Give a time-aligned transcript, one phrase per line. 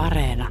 [0.00, 0.48] Areena.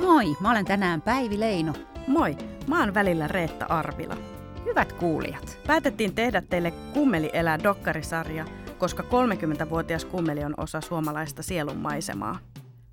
[0.00, 1.72] Moi, mä olen tänään Päivi Leino.
[2.06, 4.16] Moi, mä oon välillä Reetta Arvila.
[4.64, 5.58] Hyvät kuulijat.
[5.66, 8.44] Päätettiin tehdä teille Kummeli elää dokkarisarja,
[8.78, 12.38] koska 30-vuotias kummeli on osa suomalaista sielun maisemaa.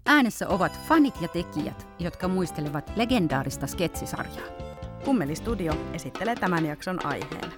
[0.05, 4.48] Äänessä ovat fanit ja tekijät, jotka muistelevat legendaarista sketsisarjaa.
[5.05, 7.52] Kummeli Studio esittelee tämän jakson aiheen.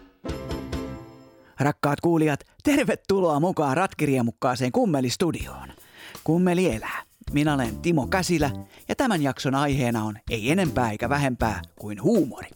[1.59, 5.82] Rakkaat kuulijat, tervetuloa mukaan ratkiriemukkaaseen Kummeli-studioon.
[6.23, 7.03] Kummeli elää.
[7.31, 8.51] Minä olen Timo Käsilä
[8.87, 12.47] ja tämän jakson aiheena on ei enempää eikä vähempää kuin huumori.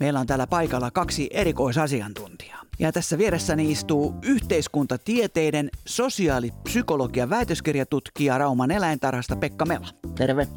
[0.00, 2.60] Meillä on täällä paikalla kaksi erikoisasiantuntijaa.
[2.78, 9.88] Ja tässä vieressäni istuu yhteiskuntatieteiden sosiaalipsykologian väitöskirjatutkija Rauman eläintarhasta Pekka Mela.
[10.14, 10.48] Terve.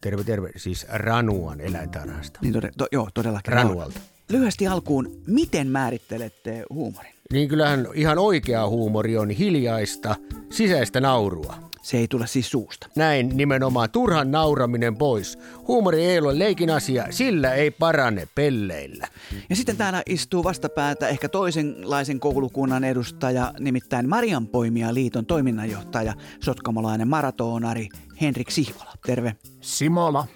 [0.00, 0.50] Terve, terve.
[0.56, 2.38] Siis Ranuan eläintarhasta.
[2.42, 3.52] Niin tode, to, joo, todellakin.
[3.52, 4.00] Ranualta.
[4.28, 7.12] Lyhyesti alkuun, miten määrittelette huumorin?
[7.32, 10.16] Niin kyllähän ihan oikea huumori on hiljaista,
[10.50, 11.56] sisäistä naurua.
[11.86, 12.88] Se ei tule siis suusta.
[12.96, 15.38] Näin nimenomaan turhan nauraminen pois.
[15.68, 19.08] Huumori ei ole leikin asia, sillä ei parane pelleillä.
[19.50, 27.88] Ja sitten täällä istuu vastapäätä ehkä toisenlaisen koulukunnan edustaja, nimittäin Marianpoimia liiton toiminnanjohtaja, sotkamolainen maratonari
[28.20, 28.92] Henrik Sihvola.
[29.06, 29.36] Terve.
[29.60, 30.26] Simola.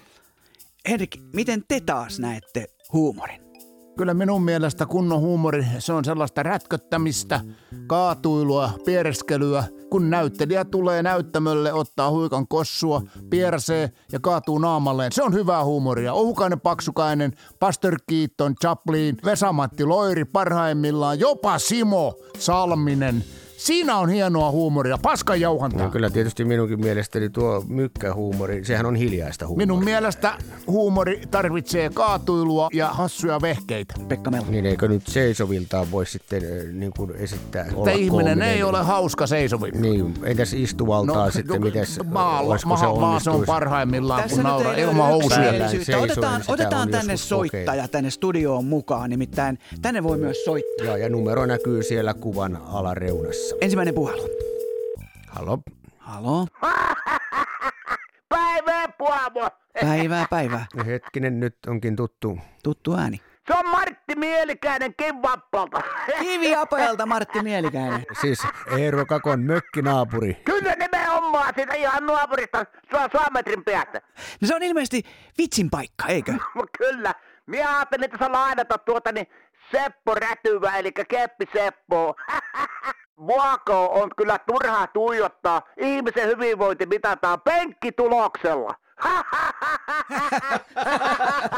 [0.89, 3.41] Henrik, miten te taas näette huumorin?
[3.97, 7.41] Kyllä minun mielestä kunnon huumori, se on sellaista rätköttämistä,
[7.87, 9.63] kaatuilua, piereskelyä.
[9.91, 15.11] Kun näyttelijä tulee näyttämölle, ottaa huikan kossua, piersee ja kaatuu naamalleen.
[15.11, 16.13] Se on hyvää huumoria.
[16.13, 23.23] Ohukainen Paksukainen, Pastor Keaton, Chaplin, Vesamatti Loiri parhaimmillaan, jopa Simo Salminen–
[23.61, 25.85] Siinä on hienoa huumoria, paskan jauhantaa.
[25.85, 29.65] No, kyllä tietysti minunkin mielestäni tuo mykkähuumori, sehän on hiljaista huumoria.
[29.67, 30.33] Minun mielestä
[30.67, 33.93] huumori tarvitsee kaatuilua ja hassuja vehkeitä.
[34.07, 34.45] Pekka Melo.
[34.49, 36.41] Niin eikö nyt seisoviltaan voi sitten
[36.79, 38.41] niin kuin esittää Että ihminen koominen.
[38.41, 39.79] ei ole hauska seisovilta.
[39.79, 43.23] Niin, entäs istuvaltaa no, sitten, no, mites, maalla, olisiko se onnistuisi?
[43.23, 45.99] se on parhaimmillaan, Tässä kun nauraa ilman housuja.
[46.01, 47.87] Otetaan, otetaan tänne soittaja kokeilla.
[47.87, 50.85] tänne studioon mukaan, nimittäin tänne voi myös soittaa.
[50.87, 53.50] Ja, ja numero näkyy siellä kuvan alareunassa.
[53.61, 54.29] Ensimmäinen puhelu.
[55.27, 55.59] Halo.
[55.97, 56.47] Halo.
[58.29, 59.49] Päivää, puavo.
[59.81, 60.65] Päivää, päivää.
[60.85, 62.39] Hetkinen, nyt onkin tuttu.
[62.63, 63.21] Tuttu ääni.
[63.47, 65.81] Se on Martti Mielikäinen Kivappalta.
[66.19, 68.05] Kiviapojalta Martti Mielikäinen.
[68.21, 68.39] Siis
[68.77, 70.33] Eero Kakon mökkinaapuri.
[70.33, 72.65] Kyllä nimenomaan, siitä ihan naapurista
[73.33, 74.01] metrin päästä.
[74.41, 75.03] No se on ilmeisesti
[75.37, 76.33] vitsin paikka, eikö?
[76.77, 77.13] Kyllä.
[77.45, 79.27] Minä ajattelin, että saa lainata tuota niin
[79.71, 82.15] Seppo Rätyvä, eli Keppi Seppo.
[83.27, 85.61] Vuoko on kyllä turhaa tuijottaa.
[85.77, 88.73] Ihmisen hyvinvointi mitataan penkkituloksella.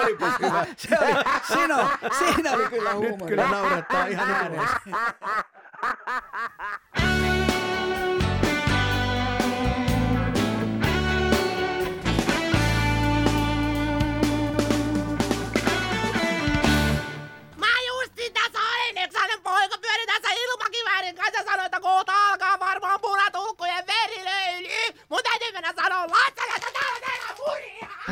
[0.04, 0.66] Olipas hyvä.
[0.76, 1.14] Se oli,
[1.48, 3.12] siinä, siinä oli kyllä huumori.
[3.18, 4.68] Nyt kyllä naurattaa ihan ääneen.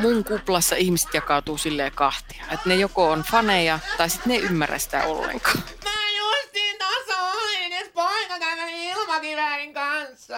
[0.02, 2.44] mun kuplassa ihmiset jakautuu silleen kahtia.
[2.52, 5.64] Että ne joko on faneja tai sitten ne ei ymmärrä sitä ollenkaan.
[5.84, 10.38] Mä justiin tässä olin edes poikakäymäni ilmakiväärin kanssa.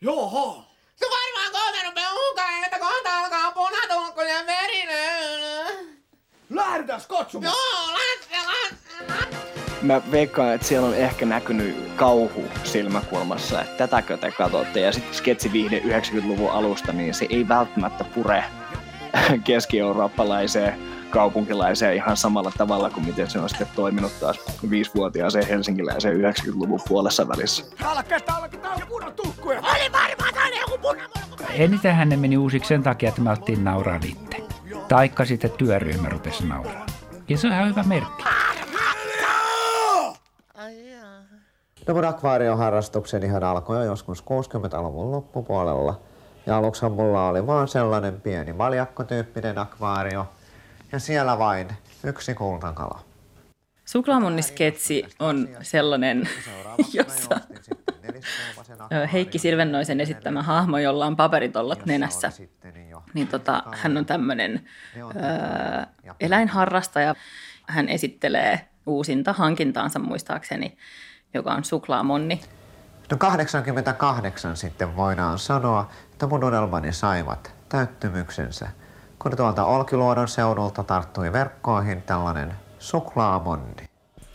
[0.00, 0.64] Joo.
[0.96, 6.02] Se varmaan kohta rupeaa uhkaan, että kohta alkaa punatulkku ja verilöyly.
[6.50, 7.54] Lähdetään katsomaan.
[7.54, 9.36] Joo, Lasse, Lasse,
[9.82, 14.80] Mä veikkaan, että siellä on ehkä näkynyt kauhu silmäkulmassa, että tätäkö te katsotte.
[14.80, 18.44] Ja sitten sketsiviihde 90-luvun alusta, niin se ei välttämättä pure
[19.44, 20.74] keski-eurooppalaiseen
[21.10, 24.40] kaupunkilaiseen ihan samalla tavalla kuin miten se on sitten toiminut taas
[24.70, 27.64] viisivuotiaaseen helsinkiläiseen 90-luvun puolessa välissä.
[27.84, 29.58] Alkeesta, alkeesta, on kunnon tukkuja!
[29.60, 31.44] Oli varmaan aina joku punamulkku!
[31.50, 34.36] Eniten ne meni uusiksi sen takia, että me oltiin nauraa itse.
[34.88, 36.86] Taikka sitten työryhmä rupesi nauraa.
[37.28, 38.24] Ja se on ihan hyvä merkki.
[41.88, 46.00] No mun akvaarioharrastukseni ihan alkoi jo joskus 60-luvun loppupuolella–
[46.46, 50.28] ja aluksi mulla oli vaan sellainen pieni valjakkotyyppinen akvaario
[50.92, 51.68] ja siellä vain
[52.04, 53.00] yksi kultakala.
[53.84, 56.28] Suklaamunnisketsi on sellainen,
[56.92, 57.40] jossa
[59.12, 62.32] Heikki Silvennoisen esittämä hahmo, jolla on paperitollot nenässä.
[63.14, 64.68] Niin tota, hän on tämmöinen
[66.20, 67.14] eläinharrastaja.
[67.68, 70.76] Hän esittelee uusinta hankintaansa muistaakseni,
[71.34, 72.40] joka on suklaamonni.
[73.12, 78.68] No 88 sitten voidaan sanoa, että mun unelmani saivat täyttymyksensä,
[79.18, 83.88] kun tuolta Olkiluodon seudulta tarttui verkkoihin tällainen suklaamonni.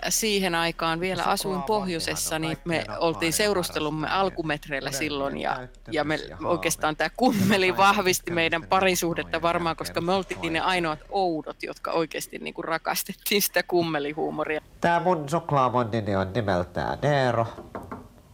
[0.09, 6.95] siihen aikaan vielä asuin pohjoisessa, niin me oltiin seurustelumme alkumetreillä silloin ja, ja me oikeastaan
[6.95, 12.53] tämä kummeli vahvisti meidän parisuhdetta varmaan, koska me oltiin ne ainoat oudot, jotka oikeasti niin
[12.53, 14.61] kuin rakastettiin sitä kummelihuumoria.
[14.81, 17.47] Tämä mun suklaamondini on nimeltään Neero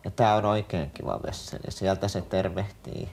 [0.06, 1.64] ja tämä on oikein kiva vesseli.
[1.70, 3.10] Sieltä se tervehtii,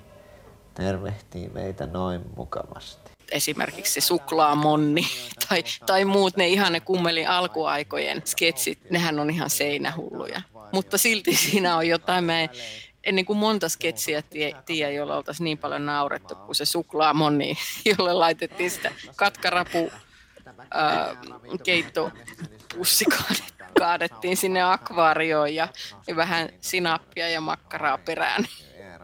[0.74, 5.02] tervehtii meitä noin mukavasti esimerkiksi suklaamonni
[5.48, 10.42] tai, tai muut ne ihan ne kummelin alkuaikojen sketsit, nehän on ihan seinähulluja.
[10.72, 12.48] Mutta silti siinä on jotain, mä en,
[13.04, 14.22] en niin kuin monta sketsiä
[14.66, 17.58] tiedä, jolla oltaisiin niin paljon naurettu kuin se suklaamonni,
[17.98, 19.92] jolle laitettiin sitä katkarapu
[20.70, 21.16] ää,
[21.64, 23.04] keittopussi
[23.80, 25.68] kaadettiin sinne akvaarioon ja,
[26.06, 28.44] ja vähän sinappia ja makkaraa perään.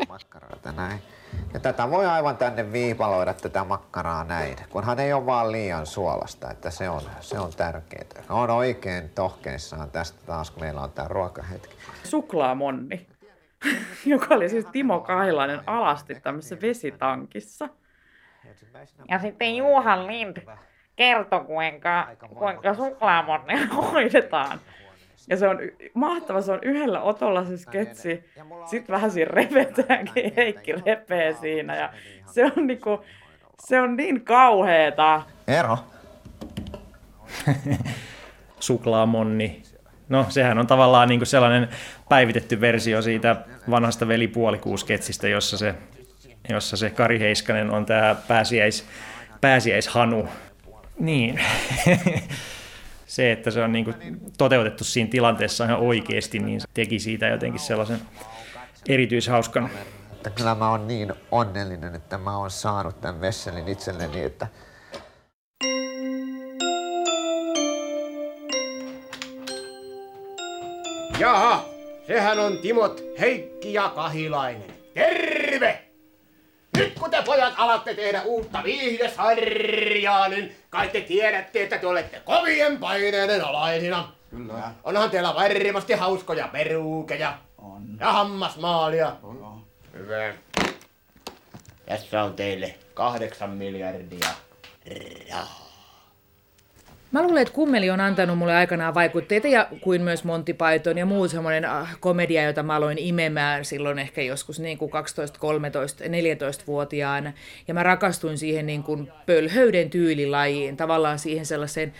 [0.08, 1.02] Makkaraa näin.
[1.54, 6.50] Ja tätä voi aivan tänne viipaloida tätä makkaraa näin, kunhan ei ole vaan liian suolasta,
[6.50, 8.24] että se on, se on tärkeää.
[8.28, 11.76] On oikein tohkeissaan tästä taas, kun meillä on tämä ruokahetki.
[12.04, 13.06] Suklaamonni,
[14.04, 17.68] joka oli siis Timo Kailainen alasti tämmöisessä vesitankissa.
[19.08, 20.36] Ja sitten Juhan Lind
[20.96, 22.08] kertoi, kuinka,
[22.38, 24.60] kuinka suklaamonni hoidetaan.
[25.28, 25.58] Ja se on
[25.94, 28.24] mahtava, se on yhdellä otolla se sketsi.
[28.64, 31.76] Sitten vähän siinä repetäänkin, Heikki repee siinä.
[31.76, 31.92] Ja
[32.26, 33.04] se on, niinku,
[33.62, 35.22] se on niin kauheeta.
[35.48, 35.78] Ero.
[38.60, 39.62] Suklaamonni.
[40.08, 41.68] No, sehän on tavallaan niin kuin sellainen
[42.08, 43.36] päivitetty versio siitä
[43.70, 45.74] vanhasta velipuolikuusketsistä, jossa se,
[46.48, 48.86] jossa se Kari Heiskanen on tämä pääsiäis,
[49.40, 50.28] pääsiäishanu.
[50.98, 51.40] Niin.
[53.06, 57.26] se, että se on niin kuin toteutettu siinä tilanteessa ihan oikeasti, niin se teki siitä
[57.26, 58.00] jotenkin sellaisen
[58.88, 59.70] erityishauskan.
[60.12, 64.46] Että kyllä mä oon niin onnellinen, että mä oon saanut tämän vesselin itselleni, että
[71.18, 71.64] Jaha,
[72.06, 74.70] sehän on Timot Heikki ja Kahilainen.
[74.94, 75.45] Terve!
[77.26, 84.12] Pojat alatte tehdä uutta viihdesarjaa, niin kai te tiedätte, että te olette kovien paineiden alaisina.
[84.30, 84.72] Kyllä.
[84.84, 87.38] Onhan teillä varmasti hauskoja peruukeja.
[87.58, 87.96] On.
[88.00, 89.16] Ja hammasmaalia.
[89.22, 89.64] On.
[89.92, 90.34] Hyvä.
[91.86, 94.28] Tässä on teille kahdeksan miljardia
[95.30, 95.65] rahaa.
[97.16, 101.06] Mä luulen, että kummeli on antanut mulle aikanaan vaikutteita ja kuin myös Monty Python ja
[101.06, 106.04] muu semmoinen äh, komedia, jota mä aloin imemään silloin ehkä joskus niin kuin 12, 13,
[106.04, 107.32] 14-vuotiaana.
[107.68, 111.92] Ja mä rakastuin siihen niin kuin pölhöyden tyylilajiin, tavallaan siihen sellaiseen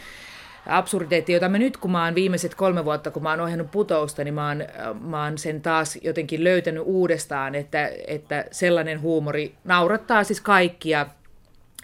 [0.66, 4.24] absurditeetti, jota mä nyt, kun mä oon viimeiset kolme vuotta, kun mä oon ohjannut putousta,
[4.24, 9.54] niin mä oon, äh, mä oon sen taas jotenkin löytänyt uudestaan, että, että sellainen huumori
[9.64, 11.06] naurattaa siis kaikkia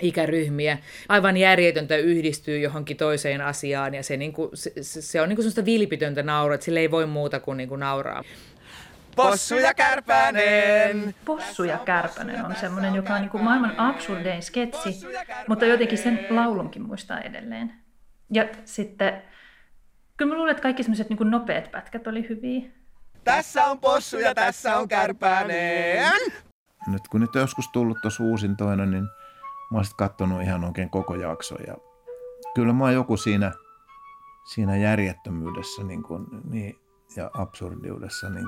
[0.00, 0.78] ikäryhmiä.
[1.08, 5.44] Aivan järjetöntä yhdistyy johonkin toiseen asiaan ja se, niin kuin, se, se on niin kuin
[5.44, 8.22] sellaista vilpitöntä nauraa, että sille ei voi muuta kuin, niin kuin nauraa.
[9.16, 11.14] Possu ja Kärpänen!
[11.24, 15.06] Possu ja Kärpänen on semmoinen, joka on niin kuin maailman absurdein sketsi,
[15.48, 17.72] mutta jotenkin sen laulunkin muistaa edelleen.
[18.30, 19.22] Ja sitten,
[20.16, 22.62] kyllä mä luulen, että kaikki semmoiset niin nopeat pätkät oli hyviä.
[23.24, 26.12] Tässä on Possu ja tässä on Kärpänen!
[26.86, 29.08] Nyt kun nyt joskus tullut tuossa uusintoina, niin
[29.72, 31.76] mä oon katsonut ihan oikein koko jakso ja
[32.54, 33.52] kyllä mä oon joku siinä,
[34.44, 36.78] siinä järjettömyydessä niin kuin, niin,
[37.16, 38.30] ja absurdiudessa.
[38.30, 38.46] Niin,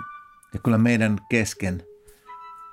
[0.55, 1.83] ja kyllä meidän kesken,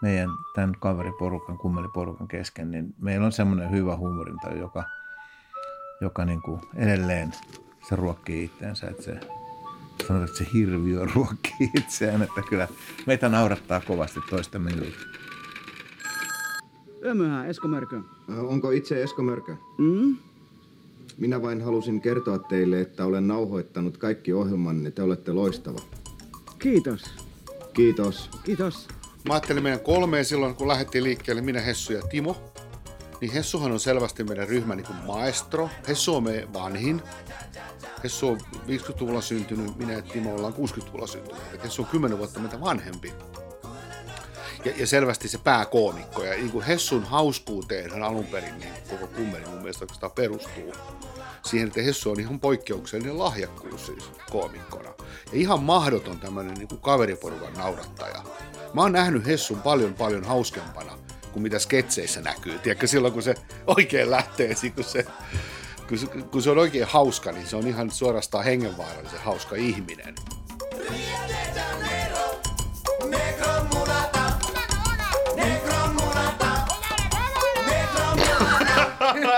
[0.01, 4.83] meidän tämän kaveriporukan, kummeliporukan kesken, niin meillä on semmoinen hyvä huumorinta, joka,
[6.01, 7.33] joka niin kuin edelleen
[7.89, 9.19] se ruokkii itseensä, että se
[10.07, 12.67] sanotaan, että se hirviö ruokkii itseään, että kyllä
[13.05, 15.30] meitä naurattaa kovasti toistemme jutut.
[17.05, 18.01] Ömöhä, Esko Mörkö.
[18.47, 19.55] Onko itse Esko Mörkö?
[19.77, 20.17] Mm?
[21.17, 24.91] Minä vain halusin kertoa teille, että olen nauhoittanut kaikki ohjelmanne.
[24.91, 25.79] Te olette loistava.
[26.59, 27.03] Kiitos.
[27.73, 28.29] Kiitos.
[28.43, 28.87] Kiitos.
[29.27, 32.35] Mä ajattelin meidän kolmeen silloin, kun lähdettiin liikkeelle, minä, Hessu ja Timo.
[33.21, 35.69] Niin Hessuhan on selvästi meidän ryhmän niin maestro.
[35.87, 37.01] Hessu on meidän vanhin.
[38.03, 41.41] Hessu on 50-luvulla syntynyt, minä ja Timo ollaan 60-luvulla syntynyt.
[41.63, 43.13] Hessu on 10 vuotta meitä vanhempi
[44.65, 46.23] ja, ja selvästi se pääkoomikko.
[46.23, 50.73] Ja niin kuin Hessun hauskuuteen hän alun perin niin koko kummeli mun mielestä oikeastaan perustuu
[51.45, 54.89] siihen, että Hessu on ihan poikkeuksellinen lahjakkuus siis koomikkona.
[55.31, 58.23] Ja ihan mahdoton tämmöinen niin kuin kaveriporukan naurattaja.
[58.73, 60.97] Mä oon nähnyt Hessun paljon paljon hauskempana
[61.33, 62.59] kuin mitä sketseissä näkyy.
[62.59, 63.35] Tiedätkö, silloin kun se
[63.67, 65.05] oikein lähtee, kun se,
[65.87, 70.15] kun se, kun se on oikein hauska, niin se on ihan suorastaan hengenvaarallisen hauska ihminen.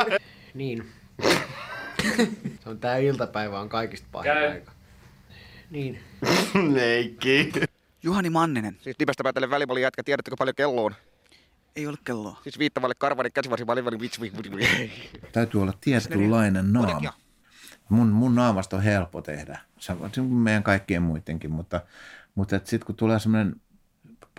[0.54, 0.86] niin.
[2.64, 4.72] Se on tää iltapäivä on kaikista pahin aika.
[5.70, 6.00] Niin.
[6.76, 7.52] Leikki.
[8.04, 8.78] Juhani Manninen.
[8.82, 10.96] Siis nimestä päätellen välipallin jätkä, tiedättekö paljon kello on?
[11.76, 12.40] Ei ole kelloa.
[12.44, 14.32] Siis viittavalle karvani käsivarsi välivälin vitsi
[15.32, 17.14] Täytyy olla tietynlainen naama.
[17.90, 19.60] Mun, mun naamasta on helppo tehdä.
[19.80, 21.82] Se on meidän kaikkien muidenkin, mutta,
[22.36, 23.56] mutta sitten kun tulee semmoinen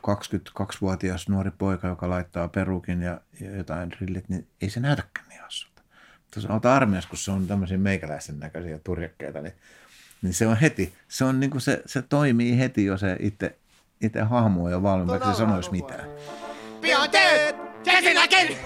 [0.08, 5.40] 22-vuotias nuori poika, joka laittaa perukin ja, ja jotain rillit, niin ei se näytäkään niin
[5.42, 5.82] hassulta.
[6.34, 9.54] Tuossa olet armias, kun se on tämmöisiä meikäläisen näköisiä turjakkeita, niin,
[10.22, 13.56] niin se on heti, se, on niin kuin se, se toimii heti, jo se itse,
[14.00, 16.08] itse hahmo on jo valmiin, vaikka se sanoisi mitään.
[16.80, 17.56] Pian teet!
[17.86, 18.58] Ensinnäkin!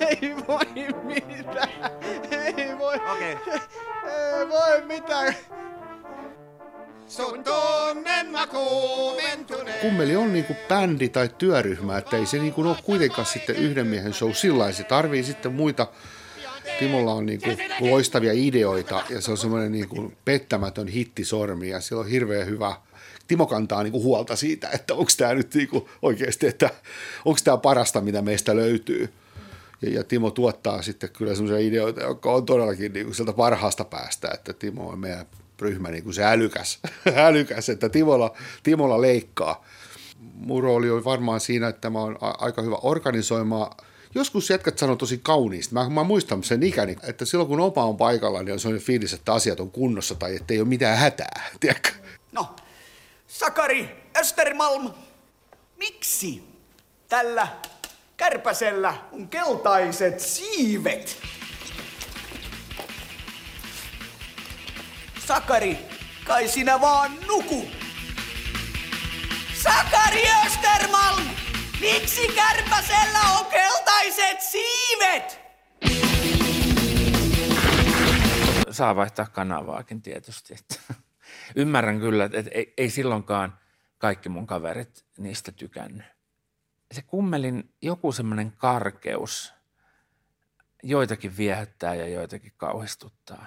[0.00, 1.68] Ei voi mitään.
[2.30, 2.94] Ei voi.
[2.94, 3.34] Okei.
[3.34, 3.58] Okay.
[4.04, 5.34] Ei voi mitään.
[7.08, 9.80] Sun tunnen kuumentuneen.
[9.80, 14.12] Kummeli on niinku bändi tai työryhmä, että ei se niinku ole kuitenkaan sitten yhden miehen
[14.12, 15.86] show sillä Se tarvii sitten muita.
[16.78, 17.48] Timolla on niinku
[17.80, 22.76] loistavia ideoita ja se on semmoinen niinku pettämätön hittisormi ja sillä on hirveän hyvä
[23.28, 26.70] Timo kantaa niinku huolta siitä, että onko tämä nyt niinku oikeasti, että
[27.24, 29.12] onko tämä parasta, mitä meistä löytyy.
[29.82, 34.28] Ja, ja Timo tuottaa sitten kyllä semmoisia ideoita, jotka on todellakin niinku sieltä parhaasta päästä,
[34.34, 35.26] että Timo on meidän
[35.60, 36.78] ryhmä niin kuin se älykäs,
[37.16, 39.64] älykäs että Timolla, Timolla leikkaa.
[40.34, 43.76] Mun rooli oli varmaan siinä, että mä oon aika hyvä organisoimaan.
[44.14, 45.74] Joskus jätkät sanoo tosi kauniisti.
[45.74, 49.12] Mä, mä muistan sen ikäni, että silloin kun opa on paikalla, niin on sellainen fiilis,
[49.12, 51.50] että asiat on kunnossa tai että ei ole mitään hätää.
[51.60, 51.90] Tiedätkö?
[52.32, 52.56] No,
[53.26, 54.90] Sakari Östermalm,
[55.76, 56.42] miksi
[57.08, 57.48] tällä
[58.16, 61.16] kärpäsellä on keltaiset siivet?
[65.26, 65.78] Sakari,
[66.24, 67.68] kai sinä vaan nuku.
[69.62, 71.26] Sakari Östermalm,
[71.80, 75.40] miksi kärpäsellä on keltaiset siivet?
[78.70, 80.54] Saa vaihtaa kanavaakin tietysti.
[80.54, 80.94] Että
[81.62, 83.58] ymmärrän kyllä, että ei, ei silloinkaan
[83.98, 86.06] kaikki mun kaverit niistä tykännyt.
[86.92, 89.54] Se kummelin joku semmoinen karkeus
[90.82, 93.46] joitakin viehättää ja joitakin kauhistuttaa.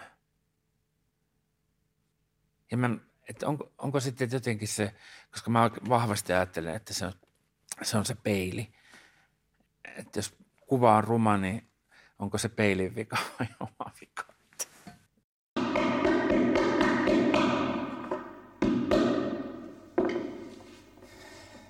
[2.71, 2.89] Ja mä,
[3.29, 4.95] että onko, onko sitten jotenkin se,
[5.31, 7.13] koska mä vahvasti ajattelen, että se on
[7.81, 8.69] se, on se peili.
[9.97, 10.35] Että jos
[10.67, 11.69] kuva on ruma, niin
[12.19, 14.23] onko se peilin vika vai oma vika?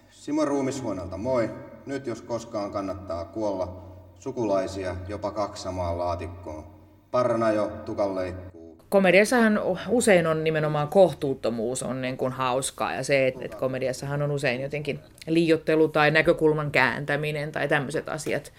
[0.09, 1.49] Simo Ruumishuoneelta moi.
[1.85, 3.89] Nyt jos koskaan kannattaa kuolla.
[4.19, 6.79] Sukulaisia jopa kaksi samaa laatikkoon.
[7.11, 8.58] Parnajo, tukanleikku
[8.89, 14.31] komediassahan usein on nimenomaan kohtuuttomuus on niin kuin hauskaa ja se, että, että komediassahan on
[14.31, 18.53] usein jotenkin liiottelu tai näkökulman kääntäminen tai tämmöiset asiat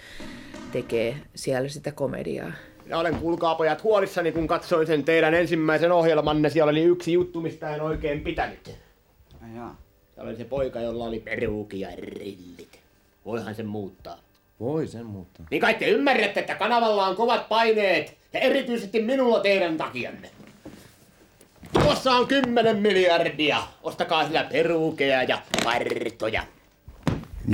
[0.73, 2.53] tekee siellä sitä komediaa.
[2.87, 6.51] Ja olen kuulkaa pojat huolissani, kun katsoin sen teidän ensimmäisen ohjelmanne.
[6.51, 8.75] Siellä oli yksi juttu, mistä en oikein pitänyt.
[9.57, 9.77] Jaa.
[10.15, 12.81] Se oli se poika, jolla oli peruuki ja rillit.
[13.25, 14.19] Voihan sen muuttaa.
[14.61, 15.47] Voi sen muuttaa.
[15.51, 20.31] Niin kai te ymmärrätte, että kanavalla on kovat paineet ja erityisesti minulla teidän takianne.
[21.73, 23.63] Tuossa on 10 miljardia.
[23.83, 26.43] Ostakaa sillä perukeja ja partoja.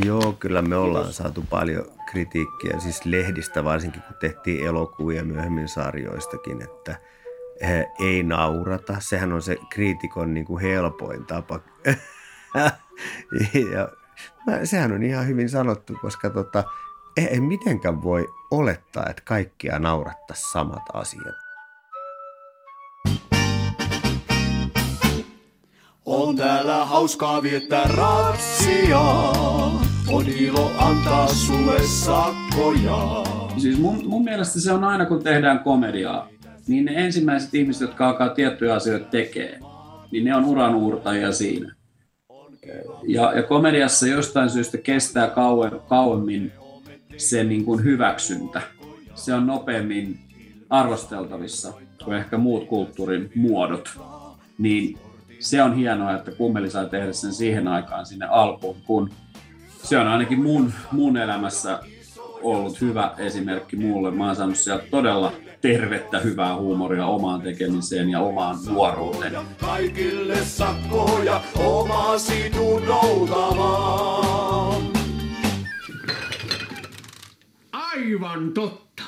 [0.05, 6.63] Joo, kyllä me ollaan saatu paljon kritiikkiä, siis lehdistä varsinkin, kun tehtiin elokuvia myöhemmin sarjoistakin,
[6.63, 6.97] että
[7.61, 8.97] eh, ei naurata.
[8.99, 11.61] Sehän on se kriitikon niin kuin helpoin tapa.
[13.73, 13.89] ja,
[14.65, 16.65] sehän on ihan hyvin sanottu, koska tota,
[17.17, 21.35] ei mitenkään voi olettaa, että kaikkia naurattaisi samat asiat.
[26.07, 29.01] On täällä hauskaa viettää ratsia,
[30.09, 33.25] on ilo antaa sulle sakkoja.
[33.59, 36.29] Siis mun, mun mielestä se on aina kun tehdään komediaa,
[36.69, 39.61] niin ne ensimmäiset ihmiset, jotka alkaa tiettyjä asioita tekee,
[40.11, 41.75] niin ne on uranuurtajia siinä.
[43.03, 45.31] Ja, ja komediassa jostain syystä kestää
[45.89, 46.53] kauemmin
[47.17, 48.63] se niin kuin hyväksyntä.
[49.15, 50.19] Se on nopeammin
[50.71, 51.73] arvosteltavissa
[52.05, 53.99] kuin ehkä muut kulttuurin muodot.
[54.59, 54.99] Niin
[55.39, 59.11] se on hienoa, että kummeli saa tehdä sen siihen aikaan sinne alkuun, kun
[59.83, 61.81] se on ainakin mun, mun elämässä
[62.43, 64.11] ollut hyvä esimerkki mulle.
[64.11, 69.33] Mä oon saanut sieltä todella tervettä, hyvää huumoria omaan tekemiseen ja omaan nuoruuteen.
[69.61, 72.51] Kaikille sakkoja omasi
[72.87, 74.56] noutamaan.
[77.97, 79.03] Aivan totta.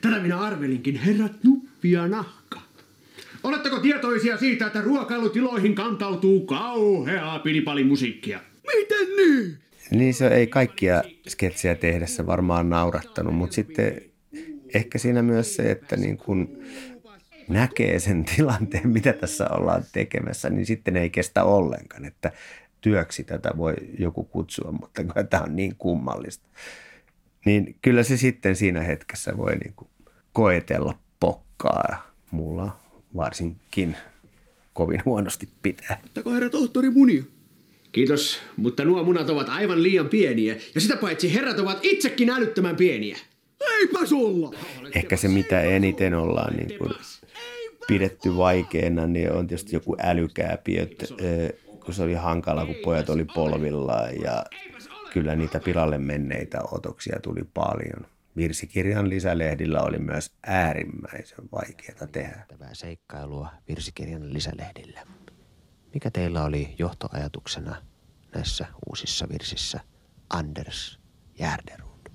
[0.00, 2.60] Tätä minä arvelinkin, herrat Nuppi ja Nahka.
[3.42, 8.40] Oletteko tietoisia siitä, että ruokailutiloihin kantautuu kauheaa pilipalimusiikkia?
[8.66, 9.58] Miten niin?
[9.90, 14.02] Niin se ei kaikkia sketsejä tehdessä varmaan naurattanut, mutta sitten
[14.74, 16.58] ehkä siinä myös se, että niin kun
[17.48, 22.32] näkee sen tilanteen, mitä tässä ollaan tekemässä, niin sitten ei kestä ollenkaan, että
[22.80, 26.48] työksi tätä voi joku kutsua, mutta kun tämä on niin kummallista.
[27.44, 29.88] Niin kyllä se sitten siinä hetkessä voi niin kuin
[30.32, 31.96] koetella pokkaa ja
[32.30, 32.76] mulla
[33.16, 33.96] varsinkin
[34.72, 36.00] kovin huonosti pitää.
[36.04, 37.22] Ottako herra tohtori munia?
[37.92, 40.56] Kiitos, mutta nuo munat ovat aivan liian pieniä.
[40.74, 43.18] Ja sitä paitsi herrat ovat itsekin älyttömän pieniä.
[43.78, 44.54] Eipä sulla!
[44.94, 46.90] Ehkä se, mitä eniten ollaan niin kuin
[47.86, 51.52] pidetty vaikeana, niin on tietysti joku älykääpi, että, eh,
[51.84, 54.44] kun se oli hankala, kun pojat oli polvillaan ja
[55.14, 58.06] kyllä niitä pilalle menneitä otoksia tuli paljon.
[58.36, 62.44] Virsikirjan lisälehdillä oli myös äärimmäisen vaikeaa tehdä.
[62.48, 65.00] Tämä seikkailua virsikirjan lisälehdillä.
[65.94, 67.82] Mikä teillä oli johtoajatuksena
[68.34, 69.80] näissä uusissa virsissä
[70.30, 71.00] Anders
[71.38, 72.10] Järderud?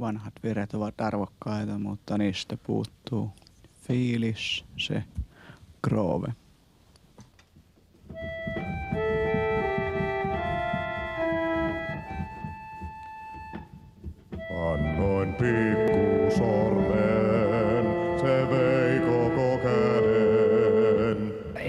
[0.00, 3.30] Vanhat viret ovat arvokkaita, mutta niistä puuttuu
[3.82, 5.04] fiilis, se
[5.84, 6.32] groove.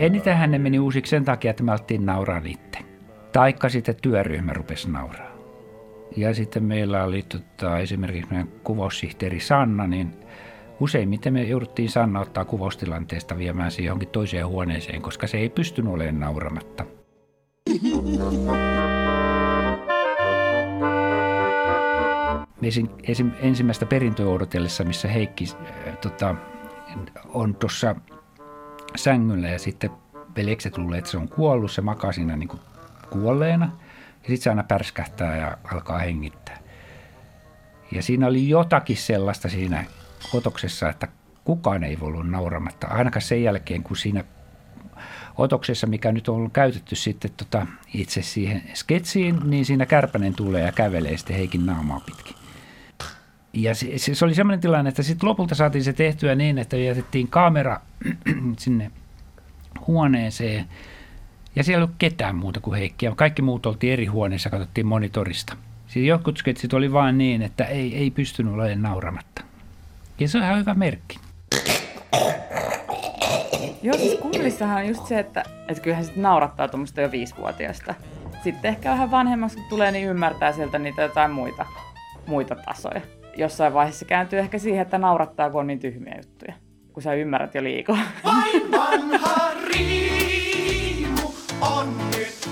[0.04, 2.80] Eniten ne meni uusiksi sen takia, että me alettiin nauraa itse.
[3.32, 5.32] Taikka sitten työryhmä rupesi nauraa.
[6.18, 10.14] Ja sitten meillä oli tota, esimerkiksi meidän kuvaussihteeri Sanna, niin
[10.80, 15.94] useimmiten me jouduttiin Sanna ottaa kuvaustilanteesta viemään siihen johonkin toiseen huoneeseen, koska se ei pystynyt
[15.94, 16.86] olemaan nauramatta.
[23.42, 25.46] Ensimmäistä perintöä odotellessa, missä Heikki
[25.88, 26.36] äh, tota,
[27.34, 27.96] on tuossa
[28.96, 29.90] sängyllä ja sitten
[30.36, 32.62] veljekset luulee, että se on kuollut, se makaa siinä niin kuin
[33.10, 33.66] kuolleena
[34.24, 36.60] ja sitten se aina pärskähtää ja alkaa hengittää.
[37.92, 39.86] Ja siinä oli jotakin sellaista siinä
[40.34, 41.08] otoksessa, että
[41.44, 44.24] kukaan ei ollut nauramatta, ainakaan sen jälkeen, kun siinä
[45.38, 50.72] otoksessa, mikä nyt on käytetty sitten tota itse siihen sketsiin, niin siinä Kärpänen tulee ja
[50.72, 52.43] kävelee sitten Heikin naamaa pitkin.
[53.54, 57.28] Ja se, se, oli semmoinen tilanne, että sitten lopulta saatiin se tehtyä niin, että jätettiin
[57.28, 57.80] kamera
[58.58, 58.92] sinne
[59.88, 60.66] huoneeseen
[61.56, 63.06] ja siellä ei ollut ketään muuta kuin Heikki.
[63.06, 65.56] Ja kaikki muut oltiin eri huoneessa, katsottiin monitorista.
[65.88, 69.44] Siis jotkut sketsit oli vaan niin, että ei, ei pystynyt olemaan nauramatta.
[70.20, 71.20] Ja se on ihan hyvä merkki.
[73.84, 77.96] Joo, siis kummelissahan on just se, että, että kyllähän sitten naurattaa tuommoista jo viisivuotiaasta.
[78.44, 81.66] Sitten ehkä vähän vanhemmaksi kun tulee, niin ymmärtää sieltä niitä jotain muita,
[82.28, 83.02] muita tasoja.
[83.38, 86.54] Jossain vaiheessa kääntyy ehkä siihen, että naurattaa, kun on niin tyhmiä juttuja.
[86.94, 87.98] Kun sä ymmärrät jo liikaa.
[88.24, 92.44] Vain vanha riimu on nyt.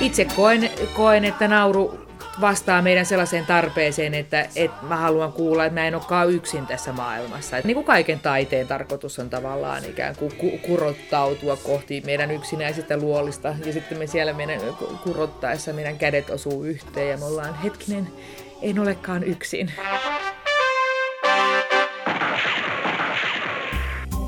[0.00, 1.98] Itse koen, koen, että nauru
[2.40, 6.92] vastaa meidän sellaiseen tarpeeseen, että, että mä haluan kuulla, että mä en olekaan yksin tässä
[6.92, 7.56] maailmassa.
[7.56, 12.96] Että niin kuin kaiken taiteen tarkoitus on tavallaan ikään kuin ku- kurottautua kohti meidän yksinäisistä
[12.96, 13.54] luolista.
[13.66, 14.60] Ja sitten me siellä meidän
[15.04, 18.08] kurottaessa meidän kädet osuu yhteen ja me ollaan hetkinen,
[18.62, 19.72] en olekaan yksin.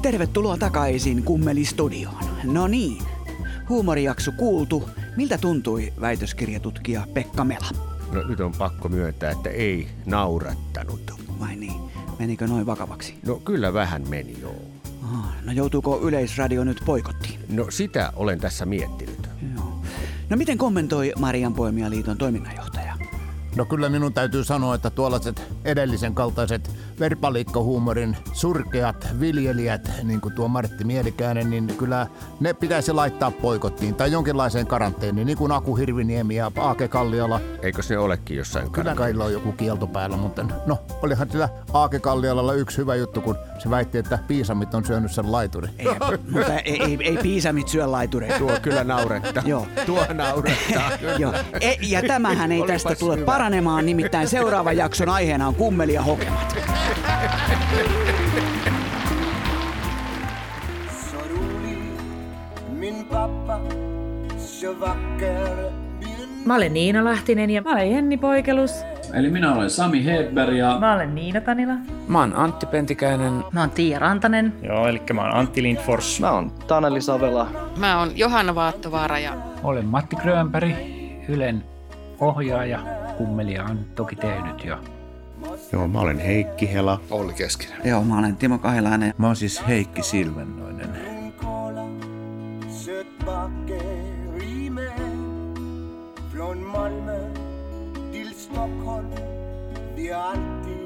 [0.03, 2.25] Tervetuloa takaisin Kummeli-studioon.
[2.45, 2.99] No niin,
[3.69, 4.91] huumorijakso kuultu.
[5.17, 7.96] Miltä tuntui väitöskirjatutkija Pekka Mela?
[8.13, 11.13] No nyt on pakko myöntää, että ei naurattanut.
[11.41, 11.81] Vai niin?
[12.19, 13.19] Menikö noin vakavaksi?
[13.27, 14.55] No kyllä vähän meni joo.
[15.03, 17.41] Ah, no joutuuko Yleisradio nyt poikottiin?
[17.49, 19.29] No sitä olen tässä miettinyt.
[19.55, 19.83] Joo.
[20.31, 22.97] No miten kommentoi Marian Poimialiiton toiminnanjohtaja?
[23.57, 30.49] No kyllä minun täytyy sanoa, että tuollaiset edellisen kaltaiset verpalikkohuumorin surkeat viljelijät, niin kuin tuo
[30.49, 32.07] Martti Mielikäinen, niin kyllä
[32.41, 37.41] ne pitäisi laittaa poikottiin tai jonkinlaiseen karanteeniin, niin kuin Aku Hirviniemi ja Aake Kalliola.
[37.63, 42.01] Eikö se olekin jossain Kyllä kai on joku kielto päällä, mutta no, olihan sillä Aake
[42.01, 45.69] Kalliolalla yksi hyvä juttu, kun se väitti, että piisamit on syönyt sen laituri.
[45.79, 45.87] Ei,
[46.31, 48.39] mutta ei, ei, ei piisamit syö laitureita.
[48.39, 49.43] Tuo kyllä naurettaa.
[49.47, 49.67] Joo.
[49.87, 50.91] Tuo naurettaa.
[51.19, 51.33] Joo.
[51.61, 53.27] E, ja tämähän ei tästä Olipas tule hyvä.
[53.27, 56.57] paranemaan, nimittäin seuraavan jakson aiheena on kummeli ja hokemat.
[61.11, 61.79] Så rolig,
[62.73, 63.61] min pappa,
[64.39, 65.57] så vacker.
[66.45, 68.71] Mä olen Niina Lahtinen ja Mä olen Jenni Poikelus.
[69.15, 71.73] Eli minä olen Sami Hedberg ja Mä olen Niina Tanila.
[72.09, 73.45] Mä oon Antti Pentikäinen.
[73.53, 74.53] Mä oon Tiia Rantanen.
[74.63, 76.21] Joo, eli mä oon Antti Lindfors.
[76.21, 77.47] Mä oon Taneli Savela.
[77.77, 80.73] Mä oon Johanna Vaattovaara ja Olen Matti Grönberg,
[81.29, 81.65] Ylen
[82.21, 82.79] ohjaaja.
[83.19, 84.77] Kummelia on toki tehnyt jo.
[85.73, 87.01] Joo, mä olen Heikki Hela.
[87.11, 87.81] Olli Keskinen.
[87.85, 89.15] Joo, mä olen Timo Kahilainen.
[89.19, 90.91] Mä oon siis Heikki Silvennoinen.
[96.33, 97.19] Från Malmö
[98.13, 99.11] till Stockholm
[99.97, 100.86] Vi alltid